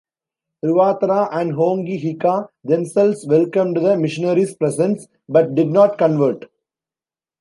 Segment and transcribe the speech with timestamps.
[0.65, 6.45] Ruatara and Hongi Hika themselves welcomed the missionaries' presence, but did not convert.